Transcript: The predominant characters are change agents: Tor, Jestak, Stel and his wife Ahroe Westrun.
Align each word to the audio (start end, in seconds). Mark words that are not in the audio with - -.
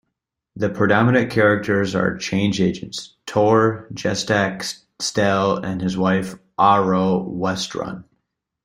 The 0.55 0.71
predominant 0.71 1.29
characters 1.29 1.93
are 1.93 2.17
change 2.17 2.59
agents: 2.59 3.17
Tor, 3.27 3.87
Jestak, 3.93 4.63
Stel 4.97 5.57
and 5.63 5.79
his 5.79 5.95
wife 5.95 6.33
Ahroe 6.57 7.23
Westrun. 7.31 8.05